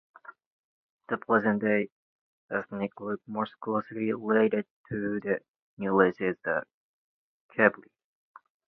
[1.09, 1.91] The present-day
[2.49, 5.41] ethnic group most closely related to the
[5.77, 6.63] new race is the
[7.55, 7.83] Kabyle.